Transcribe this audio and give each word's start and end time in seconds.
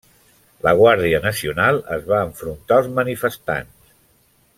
La 0.67 0.71
Guàrdia 0.79 1.19
Nacional 1.25 1.77
es 1.97 2.07
va 2.13 2.23
enfrontar 2.29 2.79
als 2.81 2.89
manifestants. 3.01 3.93